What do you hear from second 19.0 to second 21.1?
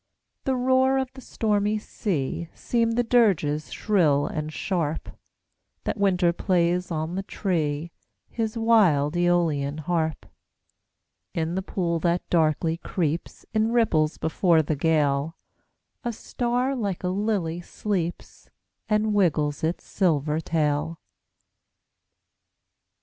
wiggles its silver tail.